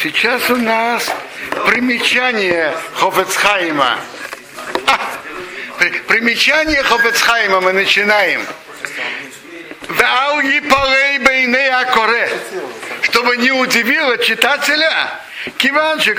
[0.00, 1.10] Сейчас у нас
[1.66, 3.98] примечание Хофецхайма.
[4.86, 5.00] А,
[6.06, 8.46] примечание Хофецхайма мы начинаем.
[13.02, 15.10] Чтобы не удивило читателя,
[15.56, 16.12] Киванчи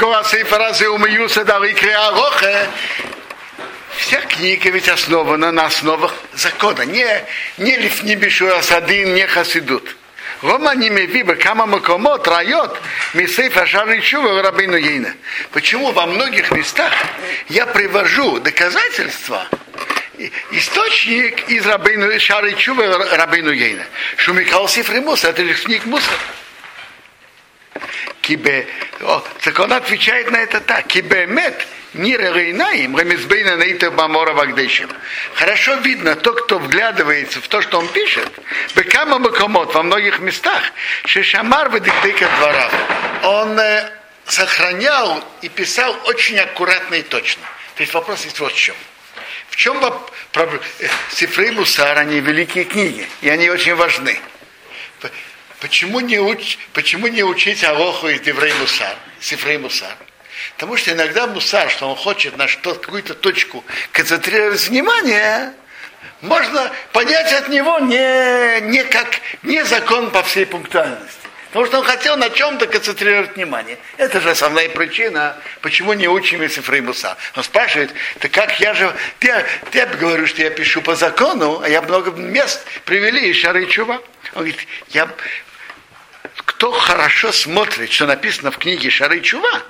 [0.44, 2.68] фразы умеются дали креарохе.
[3.96, 6.82] Вся книга ведь основана на основах закона.
[6.82, 7.24] Не,
[7.58, 9.96] не лифни бишуасадин, не хасидут.
[10.42, 12.80] Рома не меви кама макомот райот
[13.14, 15.14] мисей фашары чува рабину ейна.
[15.52, 16.94] Почему во многих местах
[17.50, 19.48] я привожу доказательства,
[20.52, 23.84] источник из рабину шары чува рабину ейна.
[24.16, 26.12] Шумикал сифры муса, это же книг муса.
[28.30, 28.68] Кибе,
[29.02, 30.86] о, так он отвечает на это так.
[30.86, 34.88] Кибе мет, Нира Рейнаим, Рамизбейна Наита Бамора Вагдешим.
[35.34, 38.30] Хорошо видно, то, кто вглядывается в то, что он пишет,
[38.76, 40.62] Бекама Бакомот во многих местах,
[41.06, 42.70] Шешамар Вадиктыка двора.
[43.24, 43.60] Он
[44.26, 47.42] сохранял и писал очень аккуратно и точно.
[47.74, 48.76] То есть вопрос есть вот в чем.
[49.50, 49.82] В чем
[50.32, 50.64] проблема?
[51.10, 54.20] Сифрей Мусар, они великие книги, и они очень важны.
[55.62, 59.96] Почему не, уч, почему не учить Алоху из Деврей Мусар, Сифрей Мусар?
[60.56, 65.54] Потому что иногда мусар, что он хочет на что, какую-то точку концентрировать внимание,
[66.22, 71.20] можно понять от него не, не как не закон по всей пунктуальности.
[71.48, 73.80] Потому что он хотел на чем-то концентрировать внимание.
[73.98, 77.18] Это же основная причина, почему не учим Сифрей Муса.
[77.36, 79.34] Он спрашивает, ты как я же, ты,
[79.72, 83.96] ты говорю, что я пишу по закону, а я много мест привели из Шары Чува.
[84.36, 85.10] Он говорит, я,
[86.60, 89.64] кто хорошо смотрит, что написано в книге Шары Чува,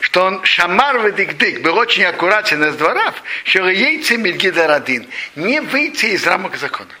[0.00, 6.26] что он шамар ведикдик, был очень аккуратен из дворов, что яйца Мильгидарадин, не выйти из
[6.26, 6.92] рамок закона.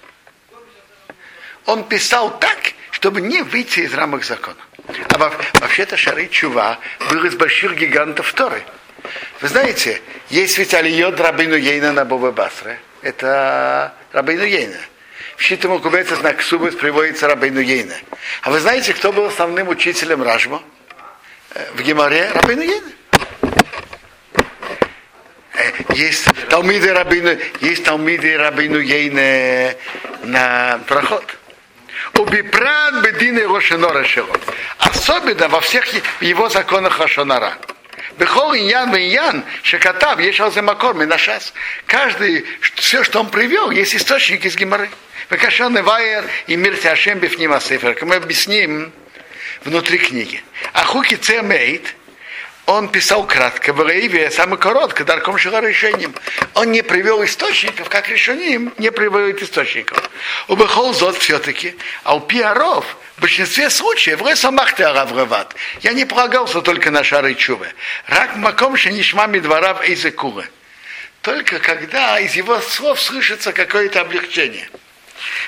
[1.64, 2.58] Он писал так,
[2.90, 4.60] чтобы не выйти из рамок закона.
[5.08, 8.62] А вообще-то Шары Чува был из больших гигантов Торы.
[9.40, 12.78] Вы знаете, есть ведь Алиот Рабину Ейна на Боба Басре.
[13.00, 14.80] Это Рабину Ейна.
[15.42, 17.96] Щитому кубеце знак Субас приводится Рабину Ейна.
[18.42, 20.62] А вы знаете, кто был основным учителем Ражма?
[21.74, 22.92] в Геморе Рабину Ейна.
[25.96, 29.74] Есть Талмиды Рабину, есть Талмиды Рабину Ейна
[30.22, 31.24] на проход.
[32.14, 34.40] Убипран бедины Рошенора Шелот.
[34.78, 35.84] Особенно во всех
[36.22, 37.58] его законах Рошенора.
[38.18, 41.52] Бехол иньян иньян, шекатав, ешал за макор, минашас.
[41.86, 44.90] Каждый, все, что он привел, есть источник из Геморы.
[45.30, 47.96] Векашан Вайер и мир Тяшем Бифнима Сефер.
[48.02, 48.92] Мы объясним,
[49.64, 50.42] внутри книги.
[50.72, 51.94] А Хуки Цемейт,
[52.66, 56.14] он писал кратко, в Раиве самый короткий, дарком шила решением.
[56.54, 60.10] Он не привел источников, как решением не приводит источников.
[60.46, 65.54] У Бехолзот все-таки, а у Пиаров в большинстве случаев Ресамахты Араврават.
[65.80, 67.66] Я не полагался только на шары чувы.
[68.06, 70.48] Рак маком шенишмами дворав эйзекуры.
[71.20, 74.68] Только когда из его слов слышится какое-то облегчение.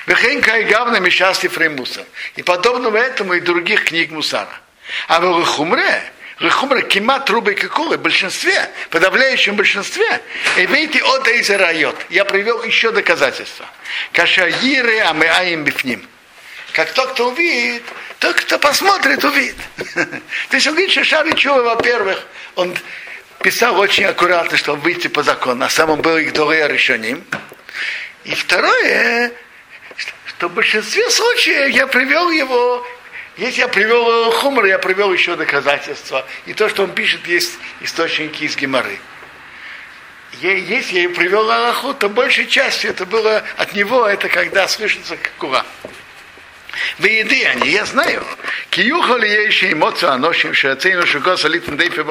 [0.05, 2.05] Вехенка и гавна мешасти фремуса.
[2.35, 4.61] И подобного этому и других книг Мусара.
[5.07, 6.01] А в Рехумре,
[6.39, 10.21] Рехумре кима трубы какулы, в большинстве, в подавляющем большинстве,
[10.57, 11.95] и видите, от из райот.
[12.09, 13.65] Я привел еще доказательства.
[14.11, 16.05] Кашаиры амеаим бифним.
[16.73, 17.83] Как тот, кто увидит,
[18.19, 19.55] тот, кто посмотрит, увидит.
[20.49, 22.21] То есть он говорит, что Шаричува, во-первых,
[22.55, 22.75] он
[23.41, 27.23] писал очень аккуратно, чтобы выйти по закону, а сам он был их долго решением.
[28.25, 29.31] И второе,
[30.25, 32.85] что в большинстве случаев я привел его,
[33.37, 36.25] если я привел хумор, я привел еще доказательства.
[36.45, 38.99] И то, что он пишет, есть источники из Геморы.
[40.41, 45.65] Если я привел Аллаху, то большей частью это было от него, это когда слышится кура.
[46.99, 48.23] Вы еды они, я знаю.
[48.69, 52.05] Киюхали еще эмоцию аношим, что оценил, что госалитн дейфе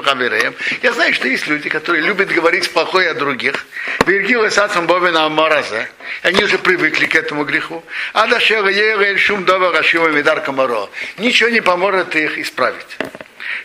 [0.83, 3.67] Я знаю, что есть люди, которые любят говорить плохое о других.
[4.07, 5.89] Вергила сацам бобина амаразе.
[6.23, 7.85] Они уже привыкли к этому греху.
[8.13, 10.89] А дашега ера шум дова рашима медар камаро.
[11.19, 12.97] Ничего не поможет их исправить.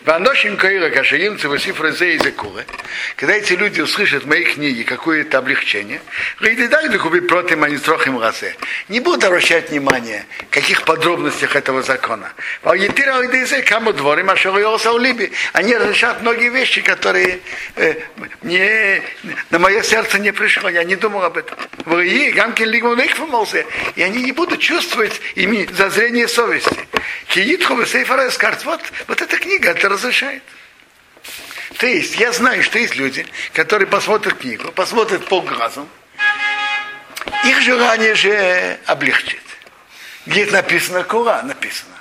[0.05, 2.65] Ваношим Каира Кашаим Цивасиф Резе и Зекуле.
[3.15, 6.01] Когда эти люди услышат в моей книге какое-то облегчение,
[8.89, 12.31] не буду обращать внимание, в каких подробностях этого закона.
[12.63, 12.87] Они
[15.75, 17.39] разрешат многие вещи, которые
[17.75, 17.95] э,
[18.41, 19.01] мне,
[19.49, 20.69] на мое сердце не пришло.
[20.69, 21.57] Я не думал об этом.
[23.95, 26.87] И они не будут чувствовать ими зазрение совести.
[28.65, 30.43] Вот, вот эта книга, это разрешает.
[31.77, 35.87] То есть, я знаю, что есть люди, которые посмотрят книгу, посмотрят полглазом,
[37.45, 39.39] их желание же облегчить.
[40.25, 41.95] Где написано Кура, написано.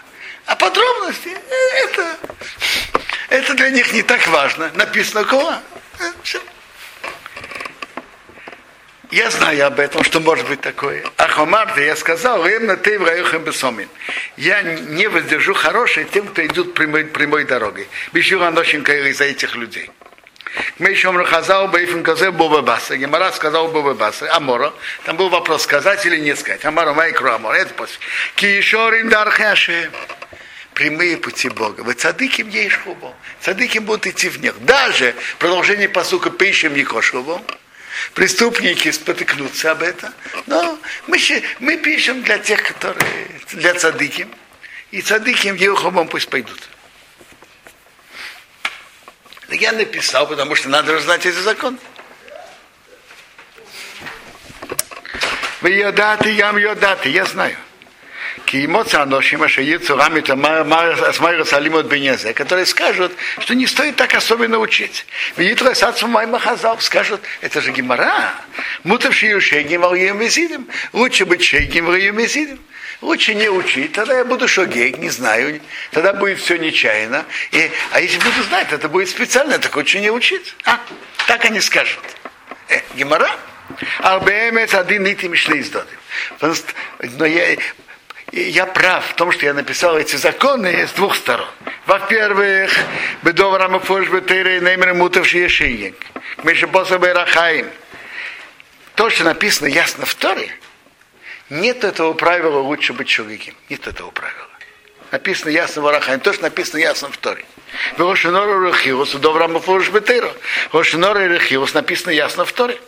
[0.47, 2.17] А подробности, э,
[3.29, 4.71] это для них не так важно.
[4.75, 5.63] Написано Коа.
[6.23, 6.41] Все.
[9.11, 11.03] Я знаю об этом, что может быть такое.
[11.17, 13.89] Ахомарда я сказал, на ты бесомин.
[14.37, 17.89] Я не воздержу хорошее тем, кто идет прямой, прямой дорогой.
[18.13, 19.91] Бешура нощенка из-за этих людей.
[20.79, 22.97] Мы еще Хазал Бейфин Казе Бубабаса.
[22.97, 24.31] Гемара сказал Бубабаса.
[24.35, 24.75] Амора.
[25.05, 26.65] Там был вопрос, сказать или не сказать.
[26.67, 27.57] Амора Майкро Амора.
[27.57, 27.99] Это после.
[28.35, 29.91] Кишорим Дархашем
[30.75, 31.81] прямые пути Бога.
[31.81, 33.15] Вы цадыким ешь хубо.
[33.41, 34.55] Цадыким будут идти в них.
[34.65, 37.43] Даже продолжение посука пишем не кошхубо
[38.15, 40.13] преступники спотыкнутся об этом.
[40.47, 41.19] Но мы,
[41.61, 44.29] мы пишем для тех, которые, для цадыки.
[44.91, 46.69] И цадыки в Ехомом пусть пойдут.
[49.49, 51.79] Я написал, потому что надо знать эти законы.
[55.61, 57.57] Вы йодаты, ям йодаты, я знаю.
[62.33, 65.07] Которые скажут, что не стоит так особенно учить.
[66.81, 68.35] Скажут, это же гемора.
[68.85, 70.67] Мутав шиюшегим валюемезидим.
[70.93, 72.59] Лучше быть шегим валюемезидим.
[73.01, 75.61] Лучше не учить, тогда я буду шогей, не знаю,
[75.93, 77.25] тогда будет все нечаянно.
[77.53, 80.57] И, а если буду знать, это будет специально, так лучше не учить.
[80.65, 80.81] А?
[81.29, 82.03] Так они скажут.
[82.69, 83.31] Э, гемора?
[84.01, 85.91] Арбеемец один нити мишли издоды.
[87.03, 87.57] Но я,
[88.33, 91.49] я прав в том, что я написал эти законы с двух сторон.
[91.87, 92.71] Во-первых,
[93.23, 95.97] бедовра мафош бетейре неймер мутавши ешиек.
[96.43, 97.71] Мешепоса берахаим.
[98.95, 100.51] То, что написано ясно в Торе,
[101.51, 103.55] нет этого правила лучше быть человеком.
[103.69, 104.49] Нет этого правила.
[105.11, 106.21] Написано ясно в Арахаим.
[106.21, 107.45] То, что написано ясно в Торе.
[107.97, 110.31] В Рошинору Рехиус, Довра Мафош Бетейро.
[110.73, 112.79] Рошинору Рехиус написано ясно в Торе.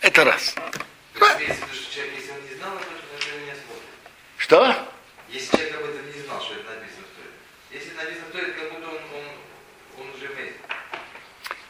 [0.00, 0.54] Это раз.
[4.44, 4.76] Что?
[5.30, 7.30] Если человек об этом не знал, что это написано в Торе.
[7.70, 10.60] Если написано в Торе, как будто он, он, он уже мезит.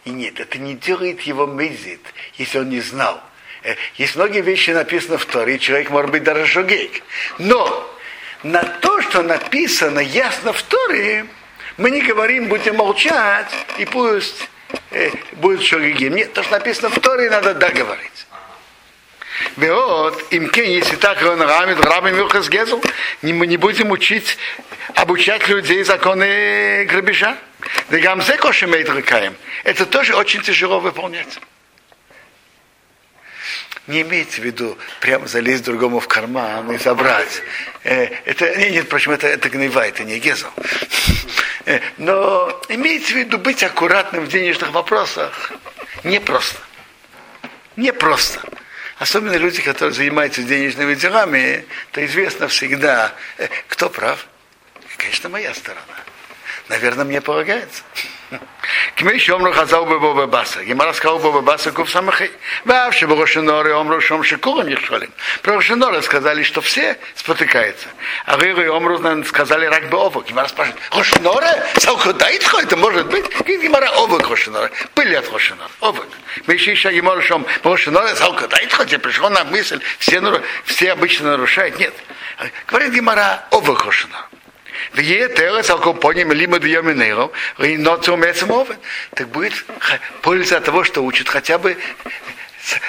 [0.05, 2.01] И нет, это не делает его мезит,
[2.35, 3.23] если он не знал.
[3.63, 7.05] Э, есть многие вещи написаны в Торе, и человек может быть даже шогейк.
[7.39, 7.89] Но
[8.43, 11.27] на то, что написано ясно в Торе,
[11.77, 14.49] мы не говорим, будем молчать, и пусть
[14.91, 16.17] э, будет шогегим.
[16.17, 18.27] Нет, то, что написано в Торе, надо договорить.
[18.33, 18.34] Вот,
[19.57, 22.81] им кен, если так он рамит, рабим Юхас Гезл,
[23.23, 24.37] мы не будем учить,
[24.95, 27.37] обучать людей законы грабежа.
[27.89, 28.89] Да гамзе кошемейт.
[29.65, 31.39] Это тоже очень тяжело выполнять.
[33.87, 37.43] Не имейте в виду прямо залезть другому в карман и забрать.
[37.83, 40.47] Э, это, нет, нет, впрочем, это, это гнева, это не гезл.
[41.67, 45.53] Э, но имейте в виду быть аккуратным в денежных вопросах
[46.03, 46.59] непросто.
[47.77, 48.41] Непросто.
[48.99, 54.27] Особенно люди, которые занимаются денежными делами, то известно всегда, э, кто прав.
[54.97, 55.83] Конечно, моя сторона.
[56.69, 57.83] Наверное, мне полагается.
[58.97, 60.63] Кмей шомру хазал бы боба баса.
[60.63, 62.31] Гемара сказал боба баса кув самахей.
[62.65, 65.11] Вообще бы Рошиноры омру шом шикуром их шолим.
[65.43, 67.89] Про Рошиноры сказали, что все спотыкаются.
[68.27, 70.27] А Риру и омру сказали рак бы овок.
[70.27, 71.47] Гемара спрашивает, Рошиноры?
[71.79, 73.25] Салку дает это может быть?
[73.47, 74.71] Гемара овок Рошиноры.
[74.95, 75.71] Пыль от Рошиноры.
[75.81, 76.07] Овок.
[76.47, 78.95] Мы еще еще Гемара шом Рошиноры салку дает хоть.
[79.03, 80.21] Пришел на мысль, все,
[80.65, 81.79] все обычно нарушают.
[81.79, 81.95] Нет.
[82.67, 84.25] Говорит Гемара овок Рошиноры.
[89.15, 89.53] Так будет
[90.23, 91.77] польза от того, что учат, хотя бы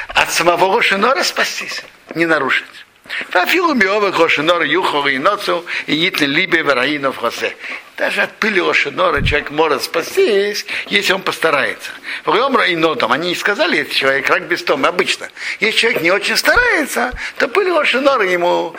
[0.07, 1.83] от самого Рошинора спастись,
[2.15, 2.84] не нарушить.
[3.29, 7.55] Фафилу миова Рошинора юхора и ноцу, и нитны либе вараинов хосе.
[7.97, 11.91] Даже от пыли Рошинора человек может спастись, если он постарается.
[12.25, 15.29] Ромра и нотом, они не сказали, если человек рак без тома, обычно.
[15.59, 18.75] Если человек не очень старается, то пыль Рошинора ему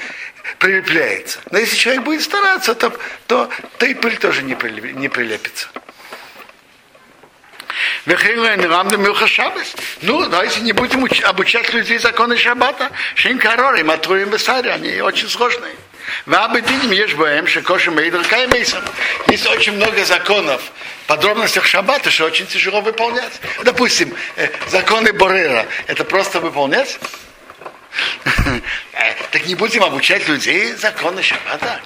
[0.58, 1.38] прилепляется.
[1.50, 2.92] Но если человек будет стараться, то,
[3.26, 5.68] то, то и пыль тоже не, прилеп, не прилепится.
[10.02, 12.90] Ну, давайте не будем уч- обучать людей законы шаббата.
[13.14, 15.74] Шинкароры, матруим бесари, они очень сложные.
[16.24, 18.82] Вабединим ешь боем, шекоши мейдр каймейсом.
[19.28, 20.62] Есть очень много законов,
[21.06, 23.40] подробностях шаббата, что очень тяжело выполнять.
[23.64, 26.98] Допустим, э, законы Борера, это просто выполнять?
[28.92, 31.80] Э, так не будем обучать людей законы шаббата.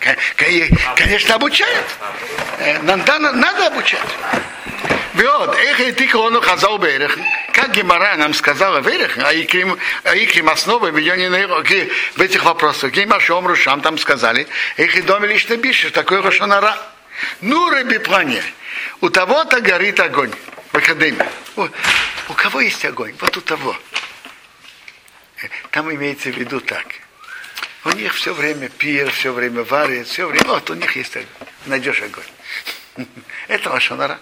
[0.97, 1.87] Конечно, обучают.
[2.59, 4.01] Э, надо, надо обучать.
[5.21, 7.19] Вот, эх, и ты крону хазал берех.
[7.53, 12.93] Как Гемара нам сказала верех, а икрим, а икрим основы в в этих вопросах.
[12.93, 14.49] Гейма Шомру Шам там сказали,
[14.79, 16.75] эх, и доме лишь не бишешь, такой Рошанара.
[17.43, 18.43] Ну, рыби плане,
[19.03, 20.33] у того-то горит огонь
[20.73, 21.27] в академии.
[21.57, 23.15] У кого есть огонь?
[23.21, 23.77] Вот у того.
[25.71, 26.87] Там имеется в виду так.
[27.85, 30.47] У них все время пир, все время варят, все время.
[30.47, 31.29] Вот у них есть огонь.
[31.67, 33.07] Найдешь огонь.
[33.49, 34.19] Это Лошонара.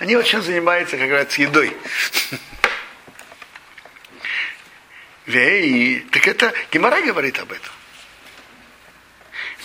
[0.00, 1.76] Они очень занимаются, как говорят, с едой.
[5.26, 7.70] Вей, так это Гимара говорит об этом.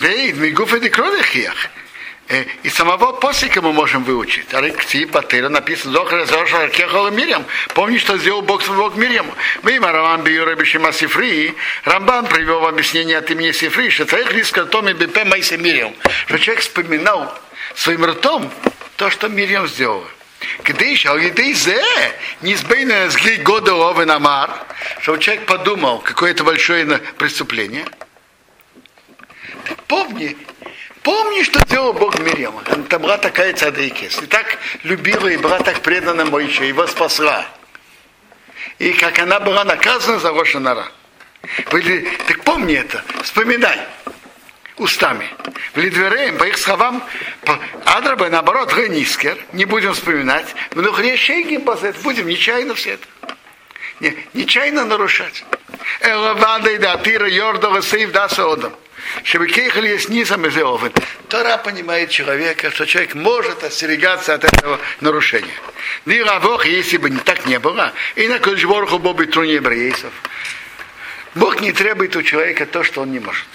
[0.02, 1.56] Вей, мигуф и декровихиях.
[2.64, 4.54] И самого посика мы можем выучить.
[4.54, 7.46] Арикти Батыра написано Зохар Зошар Кехала Мирьям.
[7.74, 9.32] Помни, что сделал Бог Бог Мирьям.
[9.62, 11.56] Мы Рамбан Биюра Бишима Сифри.
[11.86, 15.96] Рамбан привел объяснение от имени Сифри, что царь Лиска Томи Бепе Майсе Мирьям.
[16.28, 17.40] Что человек вспоминал
[17.74, 18.52] своим ртом
[18.98, 20.10] то, что Мирьям сделала.
[20.64, 21.18] Кдыш, а
[21.54, 21.84] зе,
[22.42, 24.52] низбейно сгли года овен амар,
[25.02, 26.86] чтобы человек подумал, какое это большое
[27.18, 27.86] преступление.
[29.88, 30.38] Помни,
[31.04, 32.64] помни, что сделал Бог Мирьяма.
[32.68, 34.22] Она была такая цадейкес.
[34.22, 37.46] И так любила и была так предана Моише, его спасла.
[38.80, 40.88] И как она была наказана за Рошанара.
[41.70, 43.80] Так помни это, вспоминай
[44.78, 45.28] устами.
[45.74, 47.04] В Лидвереем, по их словам,
[47.86, 51.64] Адраба, наоборот, Генискер, не будем вспоминать, но Хрещейгим
[52.04, 53.08] будем нечаянно все это.
[54.00, 55.46] Не, нечаянно нарушать.
[56.02, 58.74] Элавада и датира Йордова сейв даса одам.
[59.24, 60.92] Чтобы кейхали есть низом из Иовен.
[61.30, 65.54] Тора понимает человека, что человек может остерегаться от этого нарушения.
[66.06, 70.06] Ни равох, если бы не так не было, и на Кольжборху Боби труне евреев.
[71.36, 73.48] Бог не требует у человека то, что он не может.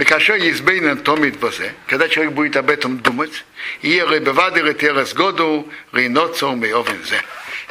[0.00, 3.44] Векашо избейна томит бозе, когда человек будет об этом думать,
[3.82, 7.22] и рыбевады ретерас году, рейноцо меовензе.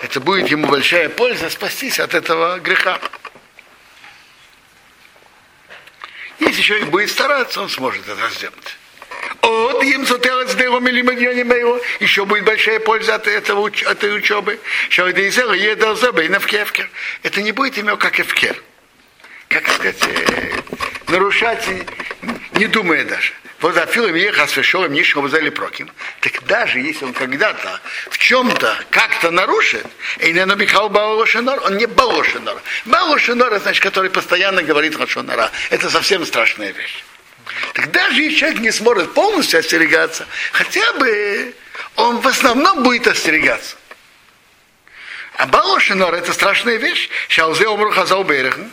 [0.04, 3.00] Это будет ему большая польза спастись от этого греха.
[6.40, 8.78] Если человек будет стараться, он сможет это сделать.
[9.42, 11.02] От им сотелец дером или
[12.00, 14.60] еще будет большая польза от, этого, от этой учебы.
[17.24, 18.56] Это не будет иметь как эвкер.
[19.48, 19.98] Как сказать,
[21.10, 21.68] нарушать,
[22.54, 23.34] не думая даже.
[23.62, 25.92] Вот за филом ехал священным нишего взяли проким.
[26.22, 29.86] Так даже если он когда-то в чем-то как-то нарушит,
[30.20, 32.62] и не набихал Баолошинор, он не Баолошинор.
[32.86, 35.52] Баолошинор, значит, который постоянно говорит Лошонора.
[35.70, 37.04] Это совсем страшная вещь.
[37.74, 41.54] Так даже если человек не сможет полностью остерегаться, хотя бы
[41.96, 43.76] он в основном будет остерегаться.
[45.36, 47.10] А Балошинор это страшная вещь.
[47.30, 48.70] Шалзе умру хазал берехан.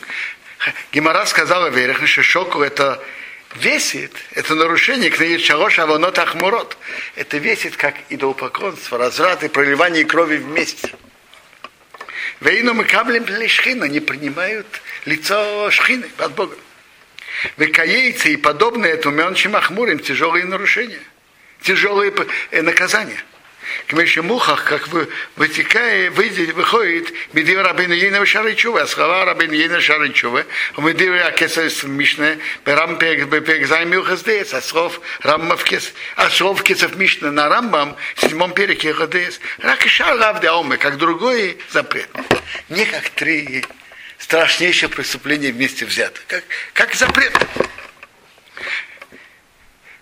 [0.93, 3.03] Гимара сказала Верехан, что шоку это
[3.55, 6.77] весит, это нарушение книги Чалош Аванот Ахмурот.
[7.15, 10.91] Это весит как идолопоклонство, разврат и проливание крови вместе.
[12.41, 14.67] Вейну мы каблем шхина, не принимают
[15.05, 16.57] лицо шхины от Бога.
[17.57, 21.01] Векаейцы и подобные этому меньшим ахмурим тяжелые нарушения,
[21.63, 22.13] тяжелые
[22.51, 23.23] наказания–
[23.87, 29.81] к мухах, как вы, вытекает, выйдет, выходит, медир рабин ейна шаричува, а слова рабин ейна
[29.81, 30.45] шаричува,
[30.77, 36.31] у медир акесес мишне, берам пек, пек займил хаздеец, а слов рамма в кес, а
[36.31, 41.59] слов кесов мишне на рамбам, в седьмом переке хаздеец, рак шар лав омы, как другой
[41.71, 42.09] запрет.
[42.69, 43.65] Не как три
[44.19, 47.33] страшнейшие преступления вместе взяты, как, как запрет.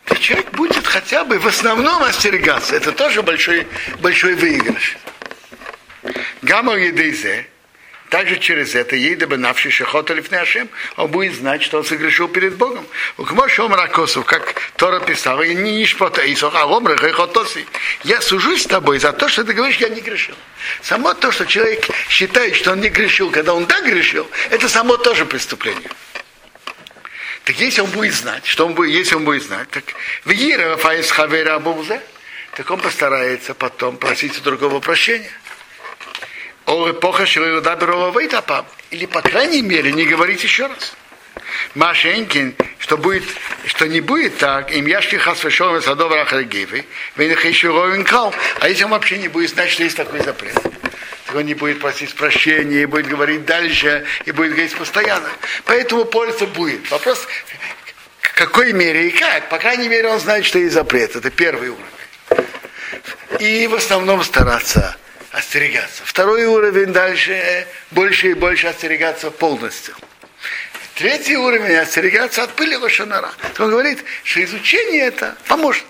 [0.05, 2.77] То человек будет хотя бы в основном остерегаться.
[2.77, 3.67] Это тоже большой,
[4.01, 4.97] большой выигрыш.
[6.43, 7.47] Гамма едейзе,
[8.11, 12.55] также через это, ейда бы навши шехота лифнешем, он будет знать, что он согрешил перед
[12.55, 12.87] Богом.
[13.17, 17.67] Укмош омра косов, как Тора писала, и не ишпота исох, а омра хохотоси.
[18.05, 20.37] Я сужусь с тобой за то, что ты говоришь, я не грешил.
[20.81, 24.97] Само то, что человек считает, что он не грешил, когда он так грешил, это само
[24.97, 25.91] тоже преступление.
[27.45, 29.85] Так если он будет знать, что он будет, если он будет знать, так
[30.25, 32.01] Вегира Фаис Хавера Абуза,
[32.57, 35.31] так он постарается потом просить у другого прощения.
[36.65, 37.25] О эпоха
[38.91, 40.95] Или, по крайней мере, не говорить еще раз.
[41.75, 43.25] Машенькин, что будет,
[43.67, 46.87] что не будет так, им яшки хасвешовым садовар ахаргивы,
[47.17, 50.57] а если он вообще не будет знать, что есть такой запрет
[51.35, 55.29] он не будет просить прощения, и будет говорить дальше, и будет говорить постоянно.
[55.65, 56.91] Поэтому польза будет.
[56.91, 57.27] Вопрос,
[58.21, 59.49] в какой мере и как.
[59.49, 61.17] По крайней мере, он знает, что есть запрет.
[61.17, 62.49] Это первый уровень.
[63.41, 64.97] И в основном стараться
[65.31, 66.03] остерегаться.
[66.05, 69.95] Второй уровень дальше больше и больше остерегаться полностью.
[70.95, 73.33] Третий уровень остерегаться от пыли лошонара.
[73.59, 75.85] Он говорит, что изучение это поможет.